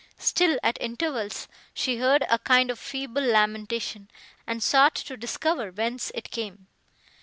Still, 0.17 0.57
at 0.63 0.79
intervals, 0.81 1.47
she 1.75 1.97
heard 1.97 2.25
a 2.27 2.39
kind 2.39 2.71
of 2.71 2.79
feeble 2.79 3.21
lamentation, 3.21 4.09
and 4.47 4.63
sought 4.63 4.95
to 4.95 5.15
discover 5.15 5.69
whence 5.69 6.11
it 6.15 6.31
came. 6.31 6.65